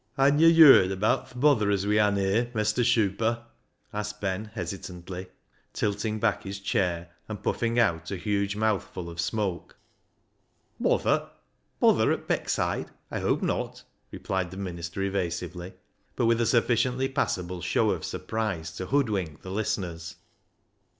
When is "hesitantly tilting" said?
4.45-6.19